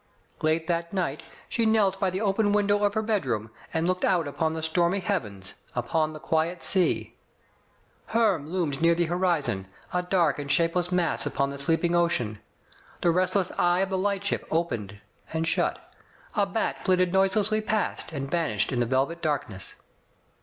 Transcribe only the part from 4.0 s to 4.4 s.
out